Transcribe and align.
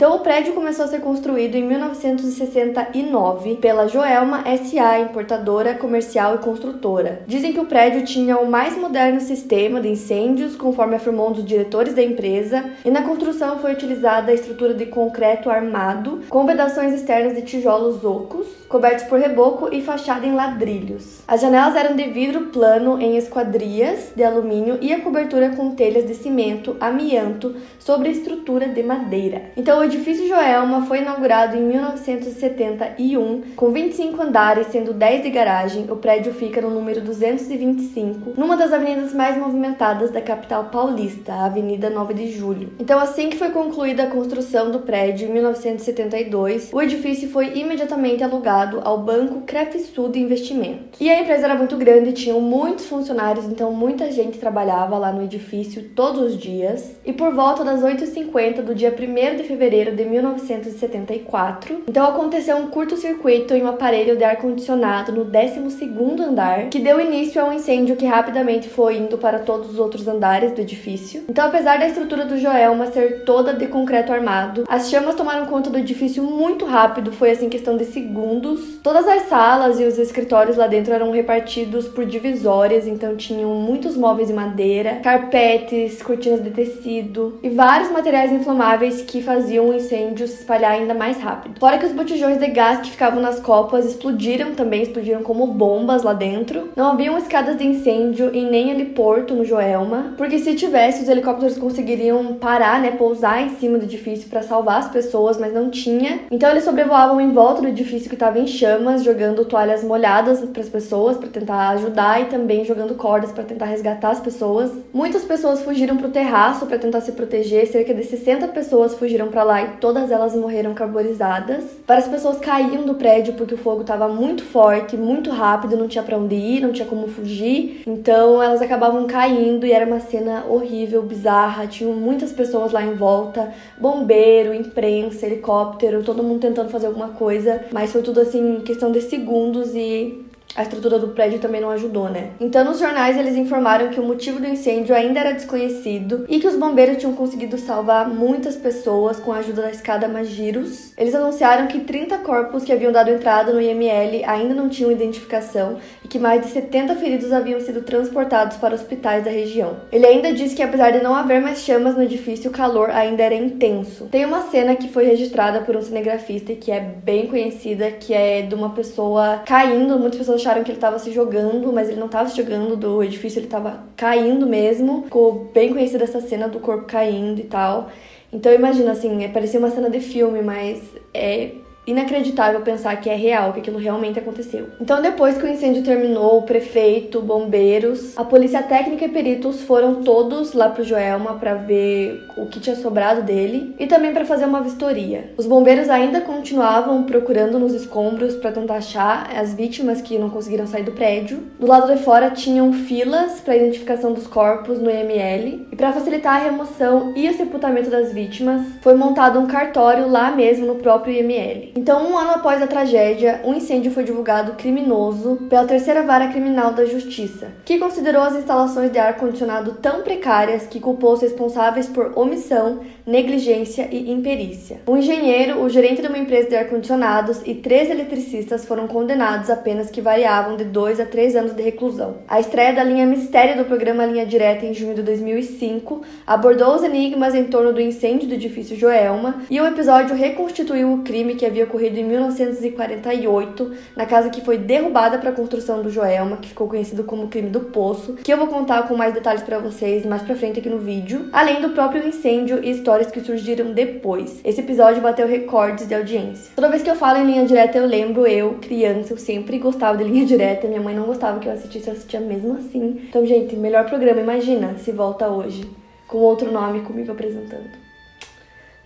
Então, 0.00 0.16
o 0.16 0.20
prédio 0.20 0.54
começou 0.54 0.86
a 0.86 0.88
ser 0.88 1.00
construído 1.00 1.56
em 1.56 1.62
1969 1.62 3.56
pela 3.56 3.86
Joelma 3.86 4.42
SA, 4.56 4.98
importadora, 4.98 5.74
comercial 5.74 6.36
e 6.36 6.38
construtora. 6.38 7.20
Dizem 7.26 7.52
que 7.52 7.60
o 7.60 7.66
prédio 7.66 8.06
tinha 8.06 8.38
o 8.38 8.50
mais 8.50 8.78
moderno 8.78 9.20
sistema 9.20 9.78
de 9.78 9.88
incêndios, 9.88 10.56
conforme 10.56 10.96
afirmou 10.96 11.28
um 11.28 11.32
dos 11.32 11.44
diretores 11.44 11.92
da 11.92 12.02
empresa, 12.02 12.64
e 12.82 12.90
na 12.90 13.02
construção 13.02 13.58
foi 13.58 13.74
utilizada 13.74 14.30
a 14.30 14.34
estrutura 14.34 14.72
de 14.72 14.86
concreto 14.86 15.50
armado, 15.50 16.20
com 16.30 16.46
vedações 16.46 16.94
externas 16.94 17.34
de 17.34 17.42
tijolos 17.42 18.02
ocos, 18.02 18.46
cobertos 18.70 19.04
por 19.04 19.18
reboco 19.18 19.68
e 19.70 19.82
fachada 19.82 20.24
em 20.24 20.32
ladrilhos. 20.32 21.20
As 21.28 21.42
janelas 21.42 21.76
eram 21.76 21.94
de 21.94 22.04
vidro 22.04 22.46
plano 22.46 22.98
em 22.98 23.18
esquadrias 23.18 24.12
de 24.16 24.24
alumínio 24.24 24.78
e 24.80 24.94
a 24.94 25.00
cobertura 25.00 25.50
com 25.50 25.72
telhas 25.72 26.06
de 26.06 26.14
cimento, 26.14 26.74
amianto, 26.80 27.54
sobre 27.78 28.08
estrutura 28.08 28.66
de 28.66 28.82
madeira. 28.82 29.50
Então, 29.58 29.89
edifício 29.90 30.28
Joelma 30.28 30.86
foi 30.86 31.00
inaugurado 31.00 31.56
em 31.56 31.62
1971, 31.62 33.42
com 33.56 33.72
25 33.72 34.22
andares, 34.22 34.68
sendo 34.68 34.92
10 34.92 35.22
de 35.24 35.30
garagem. 35.30 35.86
O 35.90 35.96
prédio 35.96 36.32
fica 36.32 36.60
no 36.60 36.70
número 36.70 37.00
225, 37.00 38.34
numa 38.36 38.56
das 38.56 38.72
avenidas 38.72 39.12
mais 39.12 39.36
movimentadas 39.36 40.12
da 40.12 40.20
capital 40.20 40.66
paulista, 40.66 41.32
a 41.32 41.46
Avenida 41.46 41.90
9 41.90 42.14
de 42.14 42.30
Julho. 42.30 42.72
Então, 42.78 43.00
assim 43.00 43.28
que 43.30 43.36
foi 43.36 43.50
concluída 43.50 44.04
a 44.04 44.06
construção 44.06 44.70
do 44.70 44.78
prédio 44.78 45.28
em 45.28 45.32
1972, 45.32 46.70
o 46.72 46.80
edifício 46.80 47.28
foi 47.28 47.58
imediatamente 47.58 48.22
alugado 48.22 48.80
ao 48.84 48.98
banco 48.98 49.40
Crefsul 49.40 50.08
de 50.08 50.20
Investimentos. 50.20 51.00
E 51.00 51.10
a 51.10 51.20
empresa 51.20 51.46
era 51.46 51.56
muito 51.56 51.76
grande, 51.76 52.12
tinham 52.12 52.40
muitos 52.40 52.86
funcionários, 52.86 53.46
então 53.46 53.72
muita 53.72 54.10
gente 54.12 54.38
trabalhava 54.38 54.96
lá 54.96 55.12
no 55.12 55.24
edifício 55.24 55.90
todos 55.96 56.20
os 56.20 56.38
dias. 56.38 56.94
E 57.04 57.12
por 57.12 57.34
volta 57.34 57.64
das 57.64 57.82
8h50 57.82 58.62
do 58.62 58.74
dia 58.74 58.94
1 58.96 59.36
de 59.36 59.42
fevereiro 59.42 59.79
fevereiro 59.80 59.96
de 59.96 60.04
1974. 60.04 61.82
Então 61.88 62.06
aconteceu 62.06 62.56
um 62.56 62.66
curto-circuito 62.66 63.54
em 63.54 63.62
um 63.62 63.68
aparelho 63.68 64.16
de 64.16 64.24
ar-condicionado 64.24 65.12
no 65.12 65.24
12º 65.24 66.20
andar, 66.20 66.68
que 66.68 66.78
deu 66.78 67.00
início 67.00 67.40
a 67.40 67.44
um 67.44 67.52
incêndio 67.52 67.96
que 67.96 68.06
rapidamente 68.06 68.68
foi 68.68 68.98
indo 68.98 69.16
para 69.16 69.38
todos 69.38 69.70
os 69.70 69.78
outros 69.78 70.06
andares 70.06 70.52
do 70.52 70.60
edifício. 70.60 71.24
Então, 71.28 71.46
apesar 71.46 71.78
da 71.78 71.86
estrutura 71.86 72.24
do 72.24 72.38
Joelma 72.38 72.86
ser 72.86 73.24
toda 73.24 73.54
de 73.54 73.66
concreto 73.66 74.12
armado, 74.12 74.64
as 74.68 74.90
chamas 74.90 75.14
tomaram 75.14 75.46
conta 75.46 75.70
do 75.70 75.78
edifício 75.78 76.22
muito 76.22 76.64
rápido, 76.64 77.12
foi 77.12 77.30
assim 77.30 77.48
questão 77.48 77.76
de 77.76 77.86
segundos. 77.86 78.78
Todas 78.82 79.06
as 79.06 79.22
salas 79.22 79.80
e 79.80 79.84
os 79.84 79.98
escritórios 79.98 80.56
lá 80.56 80.66
dentro 80.66 80.92
eram 80.92 81.10
repartidos 81.10 81.88
por 81.88 82.04
divisórias, 82.04 82.86
então 82.86 83.16
tinham 83.16 83.54
muitos 83.54 83.96
móveis 83.96 84.28
de 84.28 84.34
madeira, 84.34 84.96
carpetes, 85.02 86.02
cortinas 86.02 86.42
de 86.42 86.50
tecido 86.50 87.38
e 87.42 87.48
vários 87.48 87.90
materiais 87.90 88.32
inflamáveis 88.32 89.02
que 89.02 89.22
faziam 89.22 89.69
o 89.70 89.74
incêndio 89.74 90.26
se 90.26 90.34
espalhar 90.34 90.72
ainda 90.72 90.94
mais 90.94 91.18
rápido. 91.18 91.58
Fora 91.58 91.78
que 91.78 91.86
os 91.86 91.92
botijões 91.92 92.38
de 92.38 92.46
gás 92.48 92.80
que 92.80 92.90
ficavam 92.90 93.20
nas 93.20 93.40
copas 93.40 93.84
explodiram 93.84 94.54
também, 94.54 94.82
explodiram 94.82 95.22
como 95.22 95.46
bombas 95.46 96.02
lá 96.02 96.12
dentro. 96.12 96.70
Não 96.76 96.92
haviam 96.92 97.16
escadas 97.16 97.56
de 97.56 97.66
incêndio 97.66 98.34
e 98.34 98.42
nem 98.42 98.70
heliporto 98.70 99.34
no 99.34 99.44
Joelma, 99.44 100.14
porque 100.16 100.38
se 100.38 100.54
tivesse, 100.54 101.02
os 101.02 101.08
helicópteros 101.08 101.58
conseguiriam 101.58 102.34
parar, 102.34 102.80
né, 102.80 102.92
pousar 102.92 103.42
em 103.42 103.50
cima 103.56 103.78
do 103.78 103.84
edifício 103.84 104.28
para 104.28 104.42
salvar 104.42 104.80
as 104.80 104.88
pessoas, 104.88 105.38
mas 105.38 105.52
não 105.52 105.70
tinha. 105.70 106.20
Então 106.30 106.50
eles 106.50 106.64
sobrevoavam 106.64 107.20
em 107.20 107.32
volta 107.32 107.62
do 107.62 107.68
edifício 107.68 108.08
que 108.08 108.14
estava 108.14 108.38
em 108.38 108.46
chamas, 108.46 109.02
jogando 109.02 109.44
toalhas 109.44 109.84
molhadas 109.84 110.40
para 110.40 110.62
as 110.62 110.68
pessoas 110.68 111.16
para 111.16 111.28
tentar 111.28 111.70
ajudar 111.70 112.22
e 112.22 112.24
também 112.26 112.64
jogando 112.64 112.94
cordas 112.94 113.32
para 113.32 113.44
tentar 113.44 113.66
resgatar 113.66 114.10
as 114.10 114.20
pessoas. 114.20 114.70
Muitas 114.92 115.24
pessoas 115.24 115.62
fugiram 115.62 115.96
para 115.96 116.08
o 116.08 116.10
terraço 116.10 116.66
para 116.66 116.78
tentar 116.78 117.00
se 117.00 117.12
proteger, 117.12 117.66
cerca 117.66 117.94
de 117.94 118.04
60 118.04 118.48
pessoas 118.48 118.94
fugiram 118.94 119.28
para 119.28 119.42
lá 119.42 119.59
e 119.64 119.76
todas 119.78 120.10
elas 120.10 120.34
morreram 120.34 120.74
carbonizadas. 120.74 121.64
Várias 121.86 122.08
pessoas 122.08 122.38
caíam 122.38 122.84
do 122.84 122.94
prédio 122.94 123.34
porque 123.34 123.54
o 123.54 123.58
fogo 123.58 123.82
estava 123.82 124.08
muito 124.08 124.42
forte, 124.44 124.96
muito 124.96 125.30
rápido, 125.30 125.76
não 125.76 125.88
tinha 125.88 126.02
para 126.02 126.16
onde 126.16 126.34
ir, 126.34 126.60
não 126.60 126.72
tinha 126.72 126.86
como 126.86 127.08
fugir. 127.08 127.82
Então 127.86 128.42
elas 128.42 128.62
acabavam 128.62 129.06
caindo 129.06 129.66
e 129.66 129.72
era 129.72 129.86
uma 129.86 130.00
cena 130.00 130.44
horrível, 130.48 131.02
bizarra. 131.02 131.66
Tinham 131.66 131.92
muitas 131.92 132.32
pessoas 132.32 132.72
lá 132.72 132.82
em 132.82 132.94
volta, 132.94 133.52
bombeiro, 133.78 134.54
imprensa, 134.54 135.26
helicóptero, 135.26 136.02
todo 136.02 136.22
mundo 136.22 136.40
tentando 136.40 136.70
fazer 136.70 136.86
alguma 136.86 137.08
coisa, 137.08 137.64
mas 137.72 137.92
foi 137.92 138.02
tudo 138.02 138.20
assim 138.20 138.60
questão 138.60 138.90
de 138.92 139.00
segundos 139.00 139.74
e 139.74 140.29
a 140.54 140.62
estrutura 140.62 140.98
do 140.98 141.08
prédio 141.08 141.38
também 141.38 141.60
não 141.60 141.70
ajudou, 141.70 142.08
né? 142.08 142.30
Então, 142.40 142.64
nos 142.64 142.78
jornais, 142.78 143.16
eles 143.16 143.36
informaram 143.36 143.88
que 143.88 144.00
o 144.00 144.04
motivo 144.04 144.40
do 144.40 144.46
incêndio 144.46 144.94
ainda 144.94 145.20
era 145.20 145.32
desconhecido 145.32 146.24
e 146.28 146.40
que 146.40 146.46
os 146.46 146.56
bombeiros 146.56 146.96
tinham 146.96 147.14
conseguido 147.14 147.56
salvar 147.56 148.08
muitas 148.08 148.56
pessoas 148.56 149.20
com 149.20 149.32
a 149.32 149.38
ajuda 149.38 149.62
da 149.62 149.70
escada 149.70 150.08
Magiros. 150.08 150.92
Eles 150.98 151.14
anunciaram 151.14 151.68
que 151.68 151.80
30 151.80 152.18
corpos 152.18 152.64
que 152.64 152.72
haviam 152.72 152.90
dado 152.90 153.10
entrada 153.10 153.52
no 153.52 153.60
IML 153.60 154.24
ainda 154.26 154.54
não 154.54 154.68
tinham 154.68 154.90
identificação 154.90 155.78
e 156.04 156.08
que 156.08 156.18
mais 156.18 156.42
de 156.42 156.48
70 156.48 156.96
feridos 156.96 157.32
haviam 157.32 157.60
sido 157.60 157.82
transportados 157.82 158.56
para 158.56 158.74
hospitais 158.74 159.24
da 159.24 159.30
região. 159.30 159.76
Ele 159.92 160.06
ainda 160.06 160.32
disse 160.32 160.56
que, 160.56 160.62
apesar 160.62 160.90
de 160.90 161.02
não 161.02 161.14
haver 161.14 161.40
mais 161.40 161.60
chamas 161.60 161.94
no 161.94 162.02
edifício, 162.02 162.50
o 162.50 162.52
calor 162.52 162.90
ainda 162.90 163.22
era 163.22 163.34
intenso. 163.34 164.08
Tem 164.10 164.24
uma 164.24 164.42
cena 164.50 164.74
que 164.74 164.88
foi 164.88 165.04
registrada 165.04 165.60
por 165.60 165.76
um 165.76 165.82
cinegrafista 165.82 166.52
e 166.52 166.56
que 166.56 166.72
é 166.72 166.80
bem 166.80 167.28
conhecida, 167.28 167.90
que 167.92 168.12
é 168.12 168.42
de 168.42 168.54
uma 168.54 168.70
pessoa 168.70 169.42
caindo, 169.46 169.98
muitas 169.98 170.18
pessoas 170.18 170.39
acharam 170.40 170.64
que 170.64 170.70
ele 170.70 170.78
estava 170.78 170.98
se 170.98 171.12
jogando, 171.12 171.72
mas 171.72 171.88
ele 171.88 172.00
não 172.00 172.06
estava 172.06 172.28
se 172.28 172.36
jogando 172.36 172.76
do 172.76 173.02
edifício, 173.02 173.38
ele 173.38 173.46
estava 173.46 173.84
caindo 173.96 174.46
mesmo. 174.46 175.04
Ficou 175.04 175.50
bem 175.52 175.72
conhecida 175.72 176.04
essa 176.04 176.20
cena 176.20 176.48
do 176.48 176.60
corpo 176.60 176.84
caindo 176.86 177.40
e 177.40 177.44
tal. 177.44 177.90
Então 178.32 178.52
imagina 178.52 178.92
assim, 178.92 179.24
é, 179.24 179.28
parecia 179.28 179.58
uma 179.58 179.70
cena 179.70 179.90
de 179.90 180.00
filme, 180.00 180.40
mas 180.42 180.82
é 181.12 181.52
inacreditável 181.86 182.60
pensar 182.60 182.96
que 183.00 183.08
é 183.08 183.14
real, 183.14 183.52
que 183.52 183.60
aquilo 183.60 183.78
realmente 183.78 184.18
aconteceu. 184.18 184.68
Então, 184.80 185.00
depois 185.02 185.36
que 185.36 185.44
o 185.44 185.48
incêndio 185.48 185.82
terminou, 185.82 186.38
o 186.38 186.42
prefeito, 186.42 187.20
bombeiros, 187.20 188.16
a 188.16 188.24
polícia 188.24 188.62
técnica 188.62 189.04
e 189.04 189.08
peritos 189.08 189.62
foram 189.62 190.02
todos 190.02 190.52
lá 190.52 190.68
pro 190.68 190.84
Joelma 190.84 191.34
para 191.34 191.54
ver 191.54 192.22
o 192.36 192.46
que 192.46 192.60
tinha 192.60 192.76
sobrado 192.76 193.22
dele 193.22 193.74
e 193.78 193.86
também 193.86 194.12
para 194.12 194.24
fazer 194.24 194.44
uma 194.44 194.60
vistoria. 194.60 195.32
Os 195.36 195.46
bombeiros 195.46 195.88
ainda 195.88 196.20
continuavam 196.20 197.04
procurando 197.04 197.58
nos 197.58 197.72
escombros 197.72 198.36
para 198.36 198.52
tentar 198.52 198.76
achar 198.76 199.30
as 199.36 199.54
vítimas 199.54 200.00
que 200.00 200.18
não 200.18 200.30
conseguiram 200.30 200.66
sair 200.66 200.82
do 200.82 200.92
prédio. 200.92 201.42
Do 201.58 201.66
lado 201.66 201.92
de 201.92 202.02
fora 202.02 202.30
tinham 202.30 202.72
filas 202.72 203.40
para 203.40 203.56
identificação 203.56 204.12
dos 204.12 204.26
corpos 204.26 204.80
no 204.80 204.90
IML 204.90 205.66
e 205.72 205.76
para 205.76 205.92
facilitar 205.92 206.36
a 206.36 206.44
remoção 206.44 207.12
e 207.16 207.28
o 207.28 207.36
sepultamento 207.36 207.90
das 207.90 208.12
vítimas, 208.12 208.62
foi 208.80 208.94
montado 208.94 209.38
um 209.38 209.46
cartório 209.46 210.08
lá 210.08 210.30
mesmo 210.30 210.66
no 210.66 210.76
próprio 210.76 211.14
IML. 211.14 211.69
Então, 211.74 212.10
um 212.10 212.18
ano 212.18 212.32
após 212.32 212.60
a 212.60 212.66
tragédia, 212.66 213.40
um 213.44 213.54
incêndio 213.54 213.92
foi 213.92 214.02
divulgado 214.02 214.52
criminoso 214.52 215.36
pela 215.48 215.66
Terceira 215.66 216.02
Vara 216.02 216.28
Criminal 216.28 216.72
da 216.72 216.84
Justiça, 216.84 217.52
que 217.64 217.78
considerou 217.78 218.22
as 218.22 218.34
instalações 218.34 218.90
de 218.90 218.98
ar-condicionado 218.98 219.74
tão 219.80 220.02
precárias 220.02 220.66
que 220.66 220.80
culpou 220.80 221.12
os 221.12 221.22
responsáveis 221.22 221.86
por 221.86 222.18
omissão, 222.18 222.80
negligência 223.10 223.88
e 223.90 224.10
imperícia. 224.10 224.80
O 224.86 224.96
engenheiro, 224.96 225.60
o 225.62 225.68
gerente 225.68 226.00
de 226.00 226.06
uma 226.06 226.16
empresa 226.16 226.48
de 226.48 226.54
ar-condicionados 226.56 227.40
e 227.44 227.56
três 227.56 227.90
eletricistas 227.90 228.64
foram 228.64 228.86
condenados 228.86 229.50
a 229.50 229.56
penas 229.56 229.90
que 229.90 230.00
variavam 230.00 230.56
de 230.56 230.64
2 230.64 231.00
a 231.00 231.04
3 231.04 231.34
anos 231.34 231.52
de 231.52 231.60
reclusão. 231.62 232.18
A 232.28 232.38
estreia 232.38 232.72
da 232.72 232.84
linha 232.84 233.06
Mistério 233.06 233.56
do 233.56 233.64
programa 233.64 234.06
Linha 234.06 234.24
Direta 234.24 234.64
em 234.64 234.72
junho 234.72 234.94
de 234.94 235.02
2005 235.02 236.02
abordou 236.24 236.74
os 236.76 236.84
enigmas 236.84 237.34
em 237.34 237.44
torno 237.44 237.72
do 237.72 237.80
incêndio 237.80 238.28
do 238.28 238.34
edifício 238.34 238.76
Joelma 238.76 239.42
e 239.50 239.60
o 239.60 239.66
episódio 239.66 240.14
reconstituiu 240.14 240.92
o 240.92 241.02
crime 241.02 241.34
que 241.34 241.44
havia 241.44 241.64
ocorrido 241.64 241.98
em 241.98 242.04
1948, 242.04 243.72
na 243.96 244.06
casa 244.06 244.30
que 244.30 244.44
foi 244.44 244.56
derrubada 244.56 245.18
para 245.18 245.30
a 245.30 245.34
construção 245.34 245.82
do 245.82 245.90
Joelma, 245.90 246.36
que 246.36 246.48
ficou 246.48 246.68
conhecido 246.68 247.02
como 247.02 247.26
crime 247.26 247.50
do 247.50 247.60
Poço, 247.60 248.14
que 248.22 248.32
eu 248.32 248.38
vou 248.38 248.46
contar 248.46 248.86
com 248.86 248.96
mais 248.96 249.12
detalhes 249.12 249.42
para 249.42 249.58
vocês 249.58 250.06
mais 250.06 250.22
pra 250.22 250.36
frente 250.36 250.60
aqui 250.60 250.68
no 250.68 250.78
vídeo, 250.78 251.28
além 251.32 251.60
do 251.60 251.70
próprio 251.70 252.06
incêndio 252.06 252.62
e 252.62 252.70
que 253.06 253.20
surgiram 253.20 253.72
depois. 253.72 254.40
Esse 254.44 254.60
episódio 254.60 255.00
bateu 255.00 255.26
recordes 255.26 255.86
de 255.86 255.94
audiência. 255.94 256.52
Toda 256.54 256.68
vez 256.68 256.82
que 256.82 256.90
eu 256.90 256.96
falo 256.96 257.18
em 257.18 257.26
linha 257.26 257.46
direta, 257.46 257.78
eu 257.78 257.86
lembro 257.86 258.26
eu, 258.26 258.54
criança, 258.60 259.12
eu 259.12 259.18
sempre 259.18 259.58
gostava 259.58 259.98
de 259.98 260.04
linha 260.04 260.24
direta, 260.26 260.66
minha 260.66 260.80
mãe 260.80 260.94
não 260.94 261.04
gostava 261.04 261.38
que 261.38 261.48
eu 261.48 261.52
assistisse, 261.52 261.88
eu 261.88 261.94
assistia 261.94 262.20
mesmo 262.20 262.56
assim. 262.56 263.06
Então, 263.08 263.24
gente, 263.24 263.54
melhor 263.54 263.86
programa, 263.86 264.20
imagina 264.20 264.74
se 264.78 264.92
volta 264.92 265.28
hoje 265.28 265.68
com 266.06 266.18
outro 266.18 266.50
nome 266.50 266.80
comigo 266.80 267.12
apresentando. 267.12 267.89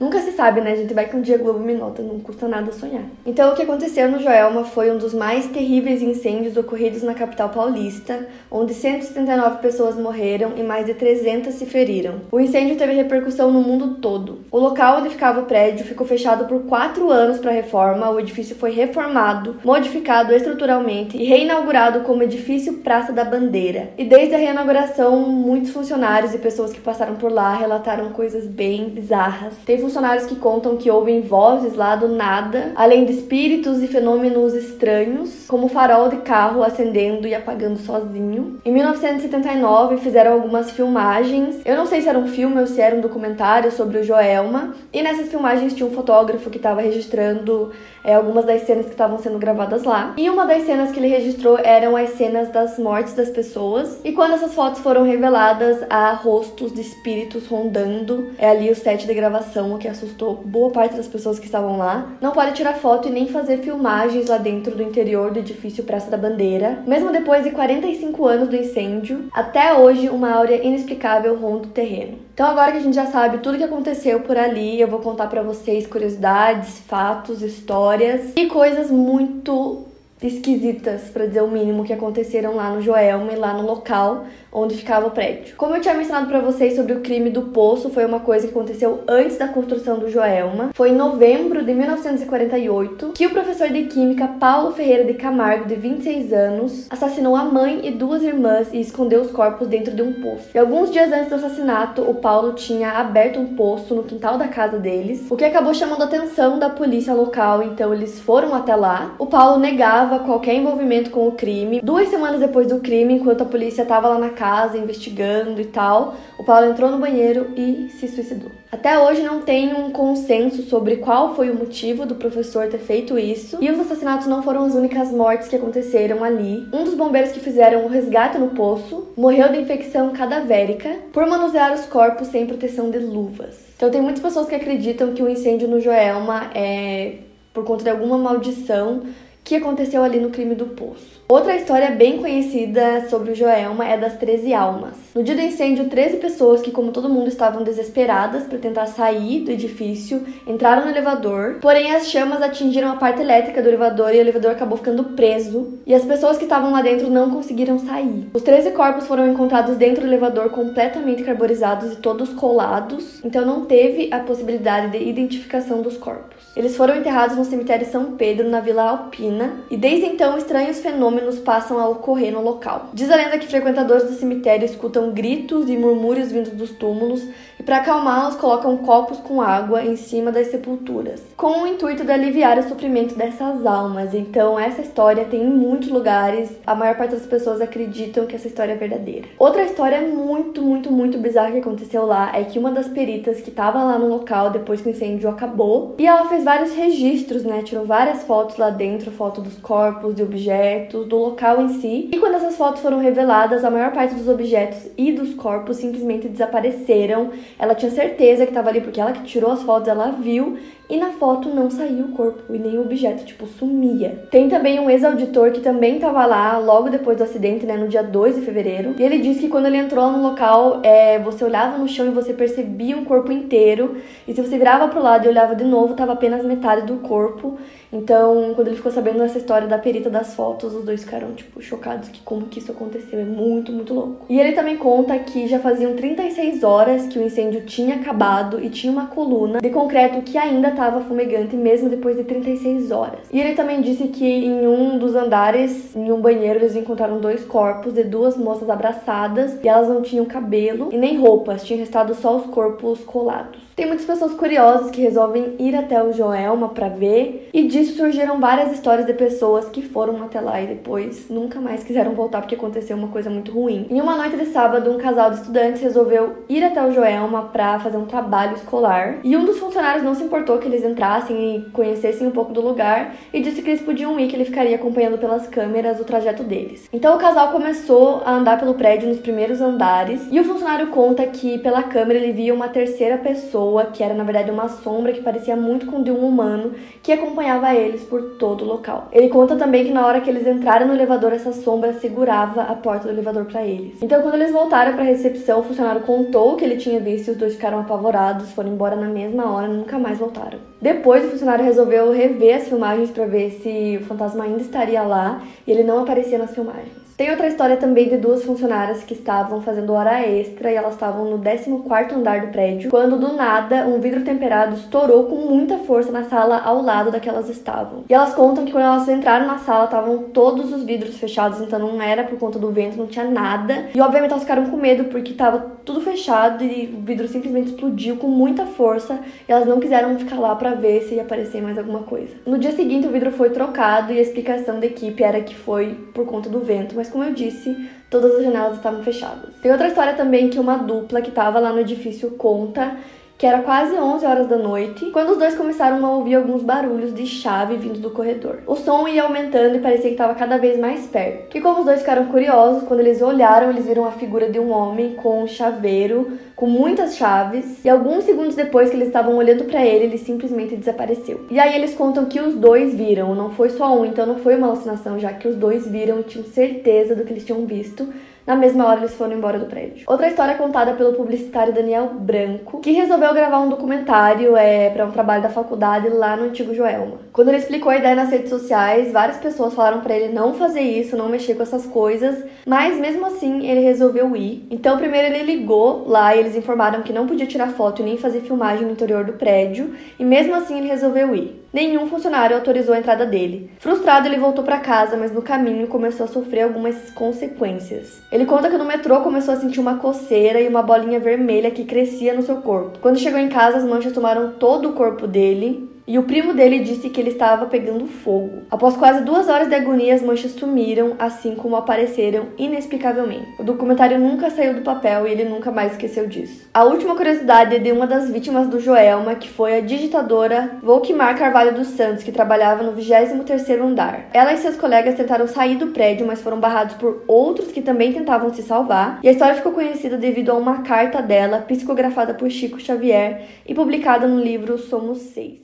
Nunca 0.05 0.21
se 0.21 0.33
sabe, 0.33 0.61
né, 0.61 0.77
gente? 0.77 0.93
Vai 0.93 1.09
que 1.09 1.17
um 1.17 1.23
dia 1.23 1.39
Globo 1.39 1.61
me 1.61 1.73
nota, 1.73 2.03
não 2.03 2.21
custa 2.21 2.47
nada 2.47 2.71
sonhar. 2.73 3.05
Então, 3.25 3.51
o 3.51 3.55
que 3.55 3.63
aconteceu 3.63 4.07
no 4.11 4.19
Joelma 4.19 4.63
foi 4.63 4.91
um 4.91 4.99
dos 4.99 5.15
mais 5.15 5.47
terríveis 5.47 6.03
incêndios 6.03 6.59
ocorridos 6.59 7.03
na 7.03 7.15
capital 7.15 7.49
paulista, 7.49 8.29
onde 8.51 8.75
179 8.75 9.63
pessoas 9.63 9.97
morreram 9.97 10.53
e 10.59 10.63
mais 10.63 10.85
de 10.85 10.93
300 10.93 11.55
se 11.55 11.65
feriram. 11.65 12.17
O 12.31 12.39
incêndio 12.39 12.77
teve 12.77 12.93
repercussão 12.93 13.51
no 13.51 13.63
mundo 13.63 13.95
todo. 13.95 14.41
O 14.51 14.59
local 14.59 14.99
onde 14.99 15.09
ficava 15.09 15.41
o 15.41 15.47
prédio 15.47 15.87
ficou 15.87 16.07
fechado 16.07 16.45
por 16.45 16.65
quatro 16.65 17.11
anos 17.11 17.39
para 17.39 17.51
reforma, 17.51 18.11
o 18.11 18.21
edifício 18.21 18.57
foi 18.57 18.73
reformado, 18.73 19.57
modificado 19.65 20.35
estruturalmente 20.35 21.17
e 21.17 21.25
reinaugurado 21.25 22.01
como 22.01 22.23
edifício 22.23 22.75
Praça 22.75 23.11
da 23.11 23.25
Bandeira. 23.25 23.89
E 23.97 24.05
desde 24.05 24.35
a 24.35 24.39
reinauguração, 24.39 25.19
muitos 25.21 25.71
funcionários 25.71 26.35
e 26.35 26.39
pessoas 26.39 26.75
que 26.75 26.81
passaram 26.83 27.15
por 27.15 27.33
lá 27.33 27.55
relataram 27.55 28.11
coisas 28.11 28.47
bem 28.47 28.91
bizarras. 28.91 29.55
Tem 29.65 29.79
funcionários 29.95 30.27
que 30.27 30.35
contam 30.35 30.77
que 30.77 30.91
ouvem 30.91 31.21
vozes 31.21 31.77
lá 31.77 31.95
do 31.95 32.09
nada, 32.09 32.73
além 32.75 33.05
de 33.05 33.13
espíritos 33.13 33.81
e 33.81 33.87
fenômenos 33.87 34.53
estranhos, 34.53 35.47
como 35.47 35.69
farol 35.69 36.09
de 36.09 36.17
carro 36.17 36.65
acendendo 36.65 37.29
e 37.29 37.35
apagando 37.35 37.79
sozinho. 37.79 38.59
Em 38.65 38.73
1979 38.73 39.99
fizeram 39.99 40.33
algumas 40.33 40.73
filmagens. 40.73 41.61
Eu 41.65 41.77
não 41.77 41.87
sei 41.87 42.03
se 42.03 42.09
era 42.09 42.19
um 42.19 42.27
filme 42.27 42.61
ou 42.61 42.67
se 42.67 42.81
era 42.81 42.97
um 42.97 43.01
documentário 43.01 43.71
sobre 43.71 43.99
o 43.99 44.03
Joelma. 44.03 44.75
E 44.93 45.01
nessas 45.01 45.29
filmagens 45.29 45.75
tinha 45.75 45.89
um 45.89 45.93
fotógrafo 45.93 46.51
que 46.51 46.57
estava 46.57 46.81
registrando 46.81 47.71
é, 48.03 48.15
algumas 48.15 48.45
das 48.45 48.63
cenas 48.63 48.87
que 48.87 48.93
estavam 48.93 49.19
sendo 49.19 49.39
gravadas 49.39 49.85
lá. 49.85 50.13
E 50.17 50.29
uma 50.29 50.45
das 50.45 50.65
cenas 50.65 50.91
que 50.91 50.99
ele 50.99 51.09
registrou 51.09 51.57
eram 51.59 51.97
as 51.97 52.11
cenas 52.11 52.51
das 52.51 52.79
mortes 52.79 53.15
das 53.15 53.31
pessoas. 53.31 54.01
E 54.05 54.13
quando 54.13 54.35
essas 54.35 54.55
fotos 54.55 54.81
foram 54.81 55.05
reveladas, 55.05 55.85
há 55.89 56.13
rostos 56.13 56.73
de 56.73 56.81
espíritos 56.81 57.47
rondando. 57.47 58.33
É 58.39 58.49
ali 58.51 58.71
o 58.71 58.75
set 58.75 59.07
de 59.07 59.15
gravação, 59.15 59.74
o 59.75 59.79
que 59.79 59.89
assustou 59.89 60.43
boa 60.45 60.71
parte 60.71 60.97
das 60.97 61.07
pessoas 61.07 61.39
que 61.39 61.47
estavam 61.47 61.77
lá. 61.79 62.13
Não 62.21 62.33
pode 62.33 62.53
tirar 62.53 62.75
foto 62.75 63.09
e 63.09 63.11
nem 63.11 63.29
fazer 63.29 63.59
filmagens 63.59 64.29
lá 64.29 64.39
dentro 64.39 64.75
do 64.75 64.83
interior 64.83 65.31
do 65.31 65.39
edifício 65.39 65.85
Praça 65.85 66.11
da 66.11 66.17
Bandeira. 66.17 66.83
Mesmo 66.87 67.13
depois 67.13 67.45
de 67.45 67.51
45 67.51 68.27
anos 68.27 68.49
do 68.49 68.57
incêndio, 68.57 69.29
até 69.33 69.75
hoje 69.75 70.09
uma 70.09 70.33
áurea 70.33 70.65
inexplicável 70.65 71.37
ronda 71.37 71.69
o 71.69 71.71
terreno. 71.71 72.19
Então 72.33 72.47
agora 72.47 72.73
que 72.73 72.79
a 72.79 72.81
gente 72.81 72.95
já 72.95 73.07
sabe 73.07 73.39
tudo 73.39 73.59
que 73.59 73.65
aconteceu 73.65 74.21
por 74.21 74.37
ali, 74.37 74.81
eu 74.81 74.89
vou 74.89 75.01
contar 75.01 75.29
para 75.29 75.43
vocês 75.43 75.87
curiosidades, 75.87 76.81
fatos, 76.81 77.43
histórias 77.43 78.33
e 78.37 78.47
coisas 78.47 78.91
muito 78.91 79.85
esquisitas, 80.27 81.03
para 81.11 81.27
dizer 81.27 81.43
o 81.43 81.49
mínimo, 81.49 81.85
que 81.85 81.93
aconteceram 81.93 82.55
lá 82.57 82.71
no 82.71 82.81
Joelma 82.81 83.33
e 83.33 83.37
lá 83.37 83.53
no 83.53 83.67
local 83.67 84.25
onde 84.55 84.77
ficava 84.77 85.09
o 85.09 85.11
prédio. 85.11 85.57
Como 85.57 85.75
eu 85.75 85.81
tinha 85.81 85.95
mencionado 85.95 86.29
para 86.29 86.41
vocês 86.41 86.77
sobre 86.77 86.95
o 86.95 87.01
crime 87.01 87.29
do 87.29 87.43
poço, 87.43 87.91
foi 87.91 88.07
uma 88.07 88.21
coisa 88.21 88.47
que 88.47 88.53
aconteceu 88.53 89.03
antes 89.09 89.37
da 89.37 89.49
construção 89.49 89.99
do 89.99 90.09
Joelma. 90.09 90.71
Foi 90.75 90.91
em 90.91 90.95
novembro 90.95 91.65
de 91.65 91.75
1948 91.75 93.13
que 93.15 93.27
o 93.27 93.31
professor 93.31 93.69
de 93.69 93.85
química 93.85 94.29
Paulo 94.29 94.73
Ferreira 94.73 95.05
de 95.05 95.15
Camargo, 95.15 95.67
de 95.67 95.75
26 95.75 96.33
anos, 96.33 96.87
assassinou 96.89 97.35
a 97.35 97.45
mãe 97.45 97.81
e 97.85 97.91
duas 97.91 98.23
irmãs 98.23 98.73
e 98.73 98.81
escondeu 98.81 99.21
os 99.21 99.31
corpos 99.31 99.67
dentro 99.67 99.95
de 99.95 100.03
um 100.03 100.13
poço. 100.13 100.51
E 100.55 100.59
alguns 100.59 100.91
dias 100.93 101.13
antes 101.13 101.29
do 101.29 101.35
assassinato, 101.35 102.03
o 102.03 102.15
Paulo 102.15 102.53
tinha 102.53 102.93
aberto 102.93 103.41
um 103.41 103.57
poço 103.57 103.95
no 103.95 104.05
quintal 104.05 104.39
da 104.39 104.47
casa 104.47 104.79
deles, 104.79 105.27
o 105.29 105.37
que 105.37 105.45
acabou 105.45 105.75
chamando 105.75 106.03
a 106.03 106.05
atenção 106.05 106.59
da 106.59 106.71
polícia 106.71 107.13
local, 107.13 107.63
então 107.63 107.93
eles 107.93 108.21
foram 108.21 108.55
até 108.55 108.77
lá. 108.77 109.15
O 109.19 109.27
Paulo 109.27 109.59
negava 109.59 110.21
qualquer 110.21 110.55
envolvimento 110.55 111.11
com 111.11 111.27
o 111.27 111.33
crime. 111.33 111.81
Duas 111.81 112.09
semanas 112.09 112.41
depois 112.41 112.69
do 112.69 112.81
crime, 112.81 113.15
enquanto 113.15 113.43
a 113.43 113.47
polícia 113.47 113.83
estava 113.83 114.09
lá 114.09 114.19
na 114.19 114.31
casa, 114.31 114.44
casa 114.45 114.77
investigando 114.77 115.59
e 115.59 115.65
tal, 115.65 116.17
o 116.39 116.45
Paulo 116.45 116.67
entrou 116.67 116.91
no 116.91 116.99
banheiro 116.99 117.53
e 117.57 117.89
se 117.89 118.07
suicidou. 118.09 118.51
Até 118.71 118.99
hoje 118.99 119.23
não 119.23 119.41
tem 119.41 119.73
um 119.73 119.91
consenso 119.91 120.63
sobre 120.65 120.97
qual 120.97 121.35
foi 121.35 121.49
o 121.49 121.55
motivo 121.55 122.05
do 122.05 122.17
professor 122.17 122.69
ter 122.69 122.79
feito 122.79 123.19
isso, 123.19 123.57
e 123.59 123.71
os 123.71 123.81
assassinatos 123.81 124.27
não 124.27 124.43
foram 124.43 124.65
as 124.67 124.75
únicas 124.75 125.11
mortes 125.11 125.49
que 125.49 125.57
aconteceram 125.57 126.23
ali. 126.23 126.69
Um 126.75 126.85
dos 126.85 126.95
bombeiros 126.95 127.33
que 127.33 127.41
fizeram 127.41 127.87
o 127.87 127.89
resgate 127.89 128.37
no 128.37 128.49
poço 128.49 129.09
morreu 129.17 129.51
de 129.51 129.61
infecção 129.61 130.11
cadavérica 130.11 130.91
por 131.11 131.27
manusear 131.27 131.73
os 131.73 131.87
corpos 131.87 132.29
sem 132.29 132.47
proteção 132.47 132.91
de 132.91 132.99
luvas. 132.99 133.57
Então 133.77 133.91
tem 133.91 134.03
muitas 134.03 134.23
pessoas 134.23 134.47
que 134.47 134.55
acreditam 134.55 135.15
que 135.15 135.23
o 135.23 135.29
incêndio 135.29 135.69
no 135.69 135.81
Joelma 135.81 136.51
é 136.55 137.15
por 137.55 137.65
conta 137.65 137.85
de 137.85 137.91
alguma 137.91 138.19
maldição 138.19 139.03
que 139.45 139.57
aconteceu 139.57 140.03
ali 140.03 140.19
no 140.19 140.31
crime 140.31 140.55
do 140.55 140.67
poço. 140.67 141.23
Outra 141.29 141.57
história 141.57 141.91
bem 141.91 142.19
conhecida 142.19 143.09
sobre 143.09 143.33
o 143.33 143.35
Joelma 143.35 143.87
é 143.87 143.97
das 143.97 144.17
13 144.19 144.53
almas. 144.53 144.95
No 145.15 145.23
dia 145.23 145.35
do 145.35 145.41
incêndio, 145.41 145.89
13 145.89 146.19
pessoas 146.19 146.61
que, 146.61 146.71
como 146.71 146.93
todo 146.93 147.09
mundo, 147.09 147.29
estavam 147.29 147.63
desesperadas 147.63 148.45
para 148.45 148.59
tentar 148.59 148.87
sair 148.87 149.41
do 149.41 149.51
edifício, 149.51 150.23
entraram 150.47 150.85
no 150.85 150.91
elevador, 150.91 151.59
porém 151.63 151.95
as 151.95 152.11
chamas 152.11 152.43
atingiram 152.43 152.91
a 152.91 152.97
parte 152.97 153.23
elétrica 153.23 153.63
do 153.63 153.69
elevador 153.69 154.15
e 154.15 154.19
o 154.19 154.21
elevador 154.21 154.51
acabou 154.51 154.77
ficando 154.77 155.05
preso, 155.17 155.79
e 155.87 155.95
as 155.95 156.05
pessoas 156.05 156.37
que 156.37 156.45
estavam 156.45 156.73
lá 156.73 156.83
dentro 156.83 157.11
não 157.11 157.31
conseguiram 157.31 157.79
sair. 157.79 158.29
Os 158.35 158.43
13 158.43 158.73
corpos 158.73 159.07
foram 159.07 159.27
encontrados 159.27 159.77
dentro 159.77 160.03
do 160.03 160.09
elevador 160.09 160.51
completamente 160.51 161.23
carbonizados 161.23 161.93
e 161.93 161.97
todos 161.97 162.31
colados, 162.35 163.25
então 163.25 163.47
não 163.47 163.65
teve 163.65 164.13
a 164.13 164.21
possibilidade 164.21 164.93
de 164.93 165.03
identificação 165.09 165.81
dos 165.81 165.97
corpos. 165.97 166.45
Eles 166.55 166.77
foram 166.77 166.97
enterrados 166.97 167.37
no 167.37 167.45
cemitério 167.45 167.87
São 167.87 168.13
Pedro, 168.13 168.49
na 168.49 168.61
Vila 168.61 168.83
Alpina, 168.83 169.34
e 169.71 169.77
desde 169.77 170.07
então 170.07 170.37
estranhos 170.37 170.81
fenômenos 170.81 171.39
passam 171.39 171.79
a 171.79 171.89
ocorrer 171.89 172.33
no 172.33 172.43
local. 172.43 172.91
Diz 172.93 173.11
a 173.11 173.17
lenda 173.17 173.39
que 173.39 173.47
frequentadores 173.47 174.05
do 174.05 174.17
cemitério 174.17 174.65
escutam 174.65 175.13
gritos 175.13 175.69
e 175.69 175.77
murmúrios 175.77 176.33
vindos 176.33 176.53
dos 176.53 176.71
túmulos 176.71 177.23
para 177.65 177.79
acalmá-los 177.79 178.37
colocam 178.37 178.77
copos 178.79 179.19
com 179.19 179.41
água 179.41 179.83
em 179.83 179.97
cima 179.97 180.31
das 180.31 180.49
sepulturas, 180.49 181.23
com 181.37 181.63
o 181.63 181.67
intuito 181.67 182.05
de 182.05 182.13
aliviar 182.13 182.59
o 182.59 182.69
sofrimento 182.69 183.15
dessas 183.15 183.65
almas. 183.65 184.15
Então, 184.15 184.59
essa 184.59 184.83
história 184.83 185.25
tem 185.25 185.43
em 185.43 185.51
muitos 185.51 185.89
lugares, 185.89 186.51
a 186.67 186.75
maior 186.75 186.97
parte 186.97 187.13
das 187.13 187.27
pessoas 187.27 187.61
acreditam 187.61 188.27
que 188.27 188.37
essa 188.37 188.47
história 188.47 188.73
é 188.73 188.77
verdadeira. 188.77 189.29
Outra 189.39 189.63
história 189.63 190.01
muito, 190.03 190.63
muito, 190.63 190.93
muito 190.93 191.19
bizarra 191.19 191.53
que 191.53 191.59
aconteceu 191.59 192.05
lá 192.05 192.33
é 192.35 192.45
que 192.45 192.59
uma 192.59 192.71
das 192.71 192.89
peritas 192.89 193.41
que 193.41 193.51
estava 193.51 193.83
lá 193.83 193.99
no 193.99 194.09
local 194.09 194.51
depois 194.51 194.81
que 194.81 194.89
o 194.89 194.91
incêndio 194.91 195.29
acabou, 195.29 195.95
e 195.99 196.07
ela 196.07 196.29
fez 196.29 196.45
vários 196.45 196.73
registros, 196.75 197.45
né? 197.45 197.63
Tirou 197.63 197.87
várias 197.87 198.25
fotos 198.25 198.57
lá 198.57 198.71
dentro, 198.71 199.11
foto 199.11 199.41
dos 199.41 199.57
corpos, 199.57 200.15
de 200.15 200.23
objetos, 200.23 201.07
do 201.07 201.17
local 201.17 201.63
em 201.63 201.81
si. 201.81 202.11
E 202.13 202.19
quando 202.19 202.35
essas 202.35 202.57
fotos 202.57 202.83
foram 202.83 202.99
reveladas, 202.99 203.65
a 203.65 203.71
maior 203.71 203.93
parte 203.93 204.15
dos 204.15 204.29
objetos 204.29 204.79
e 204.97 205.13
dos 205.13 205.35
corpos 205.35 205.77
simplesmente 205.77 206.29
desapareceram 206.29 207.31
ela 207.59 207.75
tinha 207.75 207.91
certeza 207.91 208.45
que 208.45 208.51
estava 208.51 208.69
ali 208.69 208.81
porque 208.81 209.01
ela 209.01 209.13
que 209.13 209.23
tirou 209.23 209.53
as 209.53 209.63
fotos, 209.63 209.89
ela 209.89 210.11
viu 210.11 210.59
e 210.89 210.97
na 210.97 211.11
foto 211.13 211.49
não 211.49 211.71
saía 211.71 212.05
o 212.05 212.09
corpo 212.09 212.55
e 212.55 212.59
nem 212.59 212.79
o 212.79 212.83
objeto, 212.83 213.25
tipo, 213.25 213.47
sumia. 213.47 214.25
Tem 214.31 214.49
também 214.49 214.79
um 214.79 214.91
ex-auditor 214.91 215.51
que 215.51 215.61
também 215.61 215.97
estava 215.97 216.27
lá 216.27 216.59
logo 216.59 216.91
depois 216.91 217.17
do 217.17 217.25
acidente, 217.25 217.65
né, 217.65 217.77
no 217.77 217.89
dia 217.89 218.03
2 218.03 218.37
de 218.37 218.43
fevereiro, 218.43 218.95
e 218.99 219.03
ele 219.03 219.19
disse 219.19 219.41
que 219.41 219.49
quando 219.49 219.67
ele 219.67 219.79
entrou 219.79 220.11
no 220.13 220.23
local, 220.23 220.81
é, 220.83 221.19
você 221.19 221.45
olhava 221.45 221.79
no 221.79 221.89
chão 221.89 222.07
e 222.07 222.11
você 222.11 222.33
percebia 222.33 222.97
um 222.97 223.05
corpo 223.05 223.33
inteiro, 223.33 223.97
e 224.29 224.35
se 224.35 224.41
você 224.41 224.59
virava 224.59 224.89
pro 224.89 225.03
lado 225.03 225.27
e 225.27 225.29
olhava 225.29 225.55
de 225.55 225.65
novo, 225.65 225.95
tava 225.95 226.13
apenas 226.13 226.45
metade 226.45 226.87
do 226.87 226.97
corpo. 226.97 227.57
Então, 227.95 228.53
quando 228.57 228.67
ele 228.67 228.77
ficou 228.77 228.91
sabendo 228.91 229.19
dessa 229.19 229.39
história 229.39 229.69
da 229.69 229.79
perita 229.79 230.11
das 230.11 230.35
fotos, 230.35 230.75
os 230.75 230.85
dois 230.85 231.05
ficaram, 231.05 231.33
tipo, 231.33 231.63
chocados 231.63 232.09
que 232.09 232.21
como 232.23 232.47
que 232.47 232.59
isso 232.59 232.73
aconteceu. 232.73 233.21
É 233.21 233.25
muito, 233.25 233.71
muito 233.71 233.95
louco. 233.95 234.27
E 234.29 234.41
ele 234.41 234.51
também 234.51 234.77
conta 234.77 235.17
que 235.21 235.47
já 235.47 235.61
faziam 235.61 235.95
36 235.95 236.65
horas 236.65 237.07
que 237.07 237.17
o 237.21 237.23
incêndio 237.23 237.61
tinha 237.63 237.95
acabado 237.95 238.61
e 238.61 238.69
tinha 238.69 238.93
uma 238.93 239.07
coluna 239.07 239.61
de 239.61 239.71
concreto 239.71 240.23
que 240.23 240.37
ainda 240.37 240.73
estava 240.75 241.01
fumegante 241.01 241.57
mesmo 241.57 241.89
depois 241.89 242.17
de 242.17 242.25
36 242.25 242.91
horas. 242.91 243.21
E 243.33 243.41
ele 243.41 243.55
também 243.55 243.81
disse 243.81 244.09
que 244.09 244.25
em 244.25 244.67
um 244.67 244.99
dos 244.99 245.15
andares, 245.15 245.95
em 245.97 246.13
um 246.13 246.21
banheiro, 246.21 246.59
eles 246.61 246.77
encontraram 246.77 247.19
dois 247.19 247.45
corpos 247.45 247.95
de 247.95 248.05
duas 248.05 248.37
moças 248.37 248.69
abraçadas 248.69 249.59
e 249.63 249.69
elas 249.69 249.89
não 249.89 250.03
tinham 250.03 250.25
cabelo 250.25 250.91
e 250.93 250.99
nem 250.99 251.19
roupas, 251.19 251.65
tinha 251.65 251.79
restado 251.79 252.15
só 252.15 252.37
os 252.37 252.47
corpos 252.47 253.01
colados. 253.01 253.64
Tem 253.77 253.87
muitas 253.87 254.07
pessoas 254.07 254.35
curiosas 254.35 254.93
que 254.93 255.03
resolvem 255.03 255.57
ir 255.59 255.75
até 255.75 256.01
o 256.01 256.13
Joelma 256.13 256.69
para 256.69 256.89
ver, 256.89 257.51
e 257.53 257.67
disso 257.67 257.97
surgiram 257.97 258.39
várias 258.39 258.73
histórias 258.73 259.05
de 259.05 259.13
pessoas 259.13 259.69
que 259.69 259.83
foram 259.83 260.23
até 260.23 260.41
lá 260.41 260.63
e 260.63 260.69
depois 260.69 261.29
nunca 261.29 261.61
mais 261.61 261.83
quiseram 261.83 262.13
voltar 262.13 262.41
porque 262.41 262.55
aconteceu 262.55 262.97
uma 262.97 263.09
coisa 263.09 263.29
muito 263.29 263.51
ruim. 263.51 263.89
Em 263.91 264.01
uma 264.01 264.15
noite 264.15 264.37
de 264.37 264.47
sábado, 264.47 264.93
um 264.93 264.99
casal 264.99 265.31
de 265.31 265.39
estudantes 265.39 265.83
resolveu 265.83 266.45
ir 266.49 266.63
até 266.63 266.87
o 266.87 266.93
Joelma 266.93 267.51
para 267.53 267.81
fazer 267.81 267.97
um 267.97 268.07
trabalho 268.07 268.55
escolar, 268.55 269.19
e 269.25 269.37
um 269.37 269.45
dos 269.45 269.59
funcionários 269.59 270.05
não 270.05 270.15
se 270.15 270.23
importou 270.23 270.59
que 270.59 270.69
eles 270.69 270.85
entrassem 270.85 271.57
e 271.57 271.71
conhecessem 271.71 272.29
um 272.29 272.31
pouco 272.31 272.53
do 272.53 272.61
lugar 272.61 273.17
e 273.33 273.41
disse 273.41 273.61
que 273.61 273.71
eles 273.71 273.83
podiam 273.83 274.21
ir, 274.21 274.29
que 274.29 274.37
ele 274.37 274.45
ficaria 274.45 274.77
acompanhando 274.77 275.19
pelas 275.19 275.49
câmeras 275.49 275.99
o 275.99 276.05
trajeto 276.05 276.45
deles. 276.45 276.89
Então 276.93 277.17
o 277.17 277.19
casal 277.19 277.51
começou 277.51 278.23
a 278.25 278.37
andar 278.37 278.57
pelo 278.57 278.75
prédio 278.75 279.09
nos 279.09 279.19
primeiros 279.19 279.61
andares, 279.61 280.29
e 280.31 280.39
o 280.39 280.45
funcionário 280.45 280.87
conta 280.89 281.27
que 281.27 281.59
pela 281.59 281.83
câmera 281.83 282.21
ele 282.21 282.33
via 282.33 282.55
uma 282.55 282.69
terceira 282.69 283.19
pessoa 283.19 283.64
pessoa, 283.65 283.87
que 283.87 284.03
era 284.03 284.15
na 284.15 284.25
verdade 284.25 284.51
uma 284.51 284.69
sombra 284.69 285.13
que 285.13 285.23
parecia 285.23 285.57
muito 285.57 285.87
com 285.87 286.03
de 286.03 286.11
um 286.11 286.27
humano, 286.27 286.73
que 287.03 287.13
acompanhava 287.13 287.75
eles 287.75 288.03
por 288.03 288.37
todo 288.39 288.63
o 288.63 288.67
local. 288.67 289.09
Ele 289.11 289.29
conta 289.29 289.57
também 289.57 289.87
que 289.87 289.93
na 289.93 290.07
hora 290.07 290.21
que 290.21 290.29
eles 290.29 290.47
entraram 290.47 290.87
no 290.87 290.95
elevador, 290.95 291.33
essa 291.33 291.53
sombra 291.53 291.95
segurava 291.95 292.63
a 292.63 292.75
porta 292.75 293.09
do 293.09 293.15
elevador 293.15 293.47
para 293.47 293.65
eles. 293.65 294.03
Então, 294.03 294.21
quando 294.23 294.35
eles 294.35 294.53
voltaram 294.53 294.93
para 294.93 295.03
a 295.03 295.07
recepção, 295.07 295.61
o 295.61 295.63
funcionário 295.63 296.03
contou 296.03 296.57
que 296.57 296.65
ele 296.65 296.77
tinha 296.77 297.01
visto 297.01 297.29
e 297.29 297.31
os 297.33 297.37
dois 297.37 297.55
ficaram 297.55 297.81
apavorados, 297.81 298.53
foram 298.53 298.71
embora 298.71 298.97
na 298.97 299.09
mesma 299.09 299.51
hora, 299.51 299.69
nunca 299.69 299.99
mais 299.99 300.19
voltaram. 300.19 300.59
Depois, 300.81 301.25
o 301.25 301.31
funcionário 301.31 301.65
resolveu 301.65 302.13
rever 302.13 302.57
as 302.57 302.69
filmagens 302.69 303.11
para 303.11 303.27
ver 303.27 303.51
se 303.63 303.99
o 304.03 304.05
fantasma 304.05 304.45
ainda 304.45 304.61
estaria 304.61 305.03
lá 305.03 305.43
e 305.67 305.71
ele 305.71 305.83
não 305.83 306.03
aparecia 306.03 306.39
nas 306.39 306.55
filmagens. 306.55 307.04
Tem 307.17 307.31
outra 307.31 307.47
história 307.47 307.77
também 307.77 308.09
de 308.09 308.17
duas 308.17 308.43
funcionárias 308.43 309.05
que 309.05 309.15
estavam 309.15 309.63
fazendo 309.63 309.93
hora 309.93 310.21
extra 310.27 310.73
e 310.73 310.75
elas 310.75 310.95
estavam 310.95 311.31
no 311.31 311.39
14 311.39 311.71
andar 312.13 312.41
do 312.41 312.49
prédio, 312.49 312.91
quando 312.91 313.17
do 313.17 313.35
nada 313.35 313.87
um 313.87 314.01
vidro 314.01 314.25
temperado 314.25 314.75
estourou 314.75 315.25
com 315.25 315.37
muita 315.49 315.79
força 315.79 316.11
na 316.11 316.25
sala 316.25 316.59
ao 316.59 316.83
lado 316.83 317.13
da 317.13 317.21
que 317.21 317.29
elas 317.29 317.49
estavam. 317.49 318.03
E 318.09 318.15
elas 318.15 318.35
contam 318.35 318.65
que 318.65 318.73
quando 318.73 318.85
elas 318.85 319.09
entraram 319.09 319.47
na 319.47 319.59
sala 319.59 319.85
estavam 319.85 320.25
todos 320.33 320.73
os 320.73 320.83
vidros 320.83 321.17
fechados, 321.17 321.61
então 321.61 321.79
não 321.79 322.03
era 322.03 322.25
por 322.25 322.37
conta 322.37 322.59
do 322.59 322.73
vento, 322.73 322.97
não 322.97 323.07
tinha 323.07 323.25
nada. 323.25 323.91
E 323.95 324.01
obviamente 324.01 324.33
elas 324.33 324.43
ficaram 324.43 324.67
com 324.67 324.77
medo 324.77 325.05
porque 325.05 325.31
estava 325.31 325.75
tudo 325.85 326.01
fechado 326.01 326.65
e 326.65 326.93
o 326.99 327.05
vidro 327.05 327.29
simplesmente 327.29 327.69
explodiu 327.69 328.17
com 328.17 328.27
muita 328.27 328.67
força 328.67 329.21
e 329.49 329.53
elas 329.53 329.69
não 329.69 329.79
quiseram 329.79 330.19
ficar 330.19 330.41
lá 330.41 330.57
para 330.57 330.75
ver 330.75 331.03
se 331.03 331.15
ia 331.15 331.23
aparecer 331.23 331.63
mais 331.63 331.79
alguma 331.79 332.01
coisa. 332.01 332.35
No 332.45 332.59
dia 332.59 332.73
seguinte 332.73 333.07
o 333.07 333.11
vidro 333.11 333.31
foi 333.31 333.51
trocado 333.51 334.13
e 334.13 334.19
a 334.19 334.23
explicação 334.23 334.81
da 334.81 334.87
equipe 334.87 335.23
era 335.23 335.41
que 335.41 335.55
foi 335.55 335.95
por 336.13 336.27
conta 336.27 336.49
do 336.49 336.59
vento, 336.59 336.95
mas 337.05 337.11
como 337.11 337.23
eu 337.25 337.35
disse, 337.35 337.77
todas 338.09 338.35
as 338.37 338.43
janelas 338.43 338.77
estavam 338.79 339.03
fechadas. 339.03 339.55
Tem 339.61 339.71
outra 339.71 339.89
história 339.89 340.15
também 340.15 340.49
que 340.49 340.59
uma 340.59 340.79
dupla 340.79 341.21
que 341.21 341.29
estava 341.29 341.59
lá 341.59 341.71
no 341.71 341.81
edifício 341.81 342.31
conta 342.31 342.97
que 343.37 343.47
era 343.47 343.63
quase 343.63 343.95
11 343.95 344.25
horas 344.25 344.47
da 344.47 344.57
noite, 344.57 345.11
quando 345.11 345.31
os 345.31 345.39
dois 345.39 345.57
começaram 345.57 346.05
a 346.07 346.11
ouvir 346.17 346.37
alguns 346.37 346.63
barulhos 346.63 347.13
de 347.13 347.27
chave 347.27 347.77
vindo 347.77 347.99
do 347.99 348.11
corredor. 348.11 348.61
O 348.67 348.77
som 348.77 349.09
ia 349.09 349.25
aumentando 349.25 349.77
e 349.77 349.81
parecia 349.81 350.07
que 350.07 350.13
estava 350.13 350.35
cada 350.35 350.57
vez 350.57 350.79
mais 350.79 351.07
perto. 351.07 351.57
E 351.57 351.61
como 351.61 351.81
os 351.81 351.85
dois 351.85 352.01
ficaram 352.01 352.27
curiosos, 352.27 352.85
quando 352.85 353.01
eles 353.01 353.21
olharam, 353.21 353.71
eles 353.71 353.87
viram 353.87 354.05
a 354.05 354.13
figura 354.13 354.49
de 354.49 354.61
um 354.61 354.71
homem 354.71 355.15
com 355.15 355.43
um 355.43 355.49
chaveiro, 355.49 356.39
com 356.55 356.67
muitas 356.67 357.17
chaves, 357.17 357.85
e 357.85 357.89
alguns 357.89 358.25
segundos 358.25 358.55
depois 358.55 358.89
que 358.89 358.97
eles 358.97 359.09
estavam 359.09 359.37
olhando 359.37 359.65
para 359.65 359.85
ele, 359.85 360.05
ele 360.05 360.19
simplesmente 360.19 360.77
desapareceu. 360.77 361.45
E 361.51 361.59
aí 361.59 361.75
eles 361.75 361.95
contam 361.95 362.27
que 362.27 362.39
os 362.39 362.55
dois 362.55 362.95
viram, 362.95 363.35
não 363.35 363.51
foi 363.51 363.71
só 363.71 363.99
um, 363.99 364.05
então 364.05 364.25
não 364.25 364.39
foi 364.39 364.55
uma 364.57 364.69
alucinação, 364.69 365.19
já 365.19 365.33
que 365.33 365.49
os 365.49 365.57
dois 365.57 365.87
viram 365.87 366.21
e 366.21 366.23
tinham 366.23 366.47
certeza 366.47 367.17
do 367.17 367.25
que 367.25 367.33
eles 367.33 367.45
tinham 367.45 367.67
visto 367.67 368.09
na 368.47 368.55
mesma 368.55 368.87
hora 368.87 369.01
eles 369.01 369.15
foram 369.15 369.33
embora 369.33 369.59
do 369.59 369.67
prédio. 369.67 370.05
Outra 370.07 370.29
história 370.29 370.55
contada 370.55 370.93
pelo 370.93 371.15
publicitário 371.15 371.73
Daniel 371.73 372.11
Branco, 372.15 372.81
que 372.81 372.93
resolveu 372.93 373.33
gravar 373.33 373.61
um 373.61 373.69
documentário 373.69 374.57
é, 374.57 374.91
para 374.91 375.07
um 375.07 375.11
trabalho 375.11 375.43
da 375.43 375.49
faculdade 375.49 376.09
lá 376.09 376.37
no 376.37 376.45
antigo 376.45 376.75
Joelma. 376.75 377.19
Quando 377.33 377.49
ele 377.49 377.59
explicou 377.59 377.91
a 377.91 377.97
ideia 377.97 378.15
nas 378.15 378.31
redes 378.31 378.51
sociais, 378.51 379.13
várias 379.13 379.39
pessoas 379.39 379.75
falaram 379.75 380.01
para 380.01 380.15
ele 380.15 380.33
não 380.33 380.55
fazer 380.55 380.83
isso, 380.83 381.17
não 381.17 381.29
mexer 381.29 381.55
com 381.55 381.63
essas 381.63 381.87
coisas, 381.87 382.45
mas 382.67 382.99
mesmo 382.99 383.27
assim 383.27 383.67
ele 383.67 383.81
resolveu 383.81 384.37
ir. 384.37 384.67
Então 384.71 384.99
primeiro 384.99 385.35
ele 385.35 385.43
ligou 385.43 386.07
lá 386.07 386.35
e 386.35 386.41
eles 386.41 386.57
informaram 386.57 387.03
que 387.03 387.13
não 387.13 387.27
podia 387.27 387.47
tirar 387.47 387.69
foto 387.69 388.03
e 388.03 388.05
nem 388.05 388.19
fazer 388.19 388.41
filmagem 388.41 388.85
no 388.85 388.93
interior 388.93 389.25
do 389.25 389.35
prédio, 389.35 389.95
e 390.19 390.25
mesmo 390.25 390.55
assim 390.55 390.79
ele 390.79 390.89
resolveu 390.89 391.35
ir 391.35 391.65
nenhum 391.75 392.07
funcionário 392.07 392.57
autorizou 392.57 392.95
a 392.95 392.99
entrada 392.99 393.27
dele. 393.27 393.69
Frustrado, 393.81 394.29
ele 394.29 394.39
voltou 394.39 394.63
para 394.63 394.79
casa, 394.79 395.17
mas 395.17 395.33
no 395.33 395.43
caminho 395.43 395.89
começou 395.89 396.25
a 396.25 396.29
sofrer 396.29 396.63
algumas 396.63 397.11
consequências. 397.11 398.23
Ele 398.35 398.47
conta 398.47 398.69
que 398.69 398.77
no 398.77 398.85
metrô 398.85 399.21
começou 399.21 399.55
a 399.55 399.57
sentir 399.57 399.79
uma 399.79 399.99
coceira 399.99 400.61
e 400.61 400.67
uma 400.67 400.83
bolinha 400.83 401.21
vermelha 401.21 401.71
que 401.71 401.85
crescia 401.85 402.35
no 402.35 402.43
seu 402.43 402.57
corpo. 402.57 402.99
Quando 402.99 403.17
chegou 403.17 403.39
em 403.39 403.49
casa, 403.49 403.77
as 403.77 403.85
manchas 403.85 404.13
tomaram 404.13 404.55
todo 404.59 404.89
o 404.89 404.93
corpo 404.95 405.25
dele 405.25 405.89
e 406.07 406.19
o 406.19 406.25
primo 406.25 406.53
dele 406.53 406.81
disse 406.81 407.09
que 407.09 407.21
ele 407.21 407.31
estava 407.31 407.67
pegando 407.67 408.07
fogo. 408.07 408.63
Após 408.71 408.97
quase 408.97 409.25
duas 409.25 409.49
horas 409.49 409.69
de 409.69 409.75
agonia, 409.75 410.15
as 410.15 410.23
manchas 410.23 410.53
sumiram, 410.53 411.15
assim 411.19 411.55
como 411.55 411.77
apareceram 411.77 412.49
inexplicavelmente. 412.59 413.55
O 413.59 413.65
documentário 413.65 414.19
nunca 414.19 414.51
saiu 414.51 414.75
do 414.75 414.83
papel 414.83 415.27
e 415.27 415.33
ele 415.33 415.45
nunca 415.45 415.71
mais 415.71 415.93
esqueceu 415.93 416.27
disso. 416.27 416.69
A 416.75 416.85
última 416.85 417.17
curiosidade 417.17 417.77
é 417.77 417.79
de 417.79 417.91
uma 417.91 418.07
das 418.07 418.31
vítimas 418.31 418.69
do 418.69 418.81
Joelma, 418.81 419.35
que 419.35 419.49
foi 419.49 419.79
a 419.79 419.81
digitadora 419.81 420.79
Volkmar 420.83 421.39
Carvalho 421.39 421.75
dos 421.75 421.89
Santos, 421.89 422.23
que 422.23 422.33
trabalhava 422.33 422.83
no 422.83 422.93
23º 422.93 423.81
andar. 423.81 424.29
Ela 424.33 424.53
e 424.53 424.59
seus 424.59 424.77
colegas 424.77 425.15
tentaram 425.15 425.47
sair 425.47 425.77
do 425.77 425.89
prédio, 425.89 426.27
mas 426.27 426.43
foram 426.43 426.61
barrados 426.61 426.97
por 426.97 427.25
outros 427.27 427.73
que 427.73 427.81
também 427.81 428.13
tentavam 428.13 428.53
se 428.53 428.63
salvar. 428.63 429.21
E 429.23 429.29
a 429.29 429.33
história 429.33 429.55
ficou 429.55 429.73
conhecida 429.73 430.19
devido 430.19 430.51
a 430.51 430.55
uma 430.55 430.83
carta 430.83 431.23
dela, 431.23 431.65
psicografada 431.67 432.35
por 432.35 432.51
Chico 432.51 432.79
Xavier 432.79 433.47
e 433.67 433.75
publicada 433.75 434.27
no 434.27 434.41
livro 434.41 434.77
Somos 434.77 435.19
Seis. 435.19 435.64